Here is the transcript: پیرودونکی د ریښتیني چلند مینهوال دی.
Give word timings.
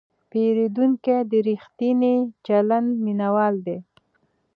پیرودونکی 0.29 1.17
د 1.31 1.33
ریښتیني 1.47 2.15
چلند 2.45 2.89
مینهوال 3.05 3.55
دی. 3.65 3.77